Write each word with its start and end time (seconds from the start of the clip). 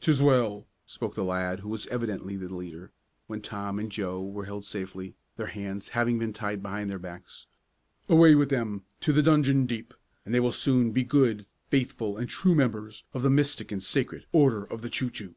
"'Tis 0.00 0.22
well," 0.22 0.64
spoke 0.86 1.16
the 1.16 1.24
lad 1.24 1.58
who 1.58 1.68
was 1.68 1.88
evidently 1.88 2.36
the 2.36 2.54
leader, 2.54 2.92
when 3.26 3.40
Tom 3.40 3.80
and 3.80 3.90
Joe 3.90 4.22
were 4.24 4.44
held 4.44 4.64
safely, 4.64 5.16
their 5.36 5.48
hands 5.48 5.88
having 5.88 6.20
been 6.20 6.32
tied 6.32 6.62
behind 6.62 6.88
their 6.88 7.00
backs. 7.00 7.46
"Away 8.08 8.36
with 8.36 8.48
them 8.48 8.84
to 9.00 9.12
the 9.12 9.24
dungeon 9.24 9.66
deep, 9.66 9.92
and 10.24 10.32
they 10.32 10.38
will 10.38 10.52
soon 10.52 10.92
be 10.92 11.02
good, 11.02 11.46
faithful 11.68 12.16
and 12.16 12.28
true 12.28 12.54
members 12.54 13.02
of 13.12 13.22
the 13.22 13.28
Mystic 13.30 13.72
and 13.72 13.82
Sacred 13.82 14.24
Order 14.30 14.62
of 14.66 14.82
the 14.82 14.88
Choo 14.88 15.10
Choo!" 15.10 15.34